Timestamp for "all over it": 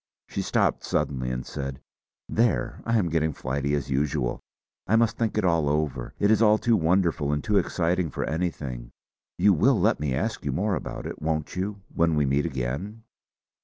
5.45-6.31